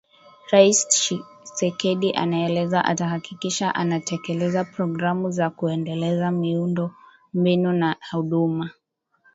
Rais 0.51 0.87
Tshisekedi 0.91 2.09
anaeleza 2.21 2.79
atahakikisha 2.85 3.75
anatekeleza 3.75 4.63
programu 4.63 5.31
za 5.31 5.49
kuendeleza 5.49 6.31
miundo 6.31 6.91
mbinu 7.33 7.73
na 7.73 7.95
huduma 8.11 8.69